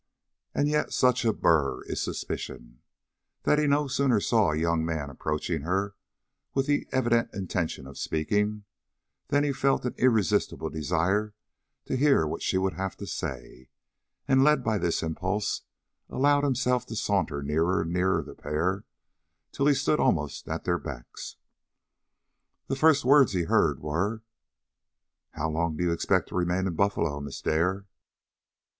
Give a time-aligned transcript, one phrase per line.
[0.55, 2.79] And yet such a burr is suspicion,
[3.43, 5.93] that he no sooner saw a young man approaching her
[6.55, 8.63] with the evident intention of speaking,
[9.27, 11.35] than he felt an irresistible desire
[11.85, 13.69] to hear what she would have to say,
[14.27, 15.61] and, led by this impulse,
[16.09, 18.85] allowed himself to saunter nearer and nearer the pair,
[19.51, 21.35] till he stood almost at their backs.
[22.65, 24.23] The first words he heard were:
[25.33, 27.85] "How long do you expect to remain in Buffalo, Miss Dare?"